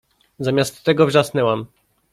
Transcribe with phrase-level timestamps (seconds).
[0.39, 1.65] Zamiast tego wrzasnęłam